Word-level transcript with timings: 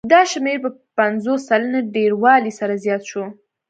دا 0.13 0.21
شمېر 0.31 0.57
په 0.65 0.69
پنځوس 0.97 1.39
سلنې 1.49 1.81
ډېروالي 1.93 2.51
سره 2.59 2.73
زیات 2.85 3.03
شو 3.09 3.23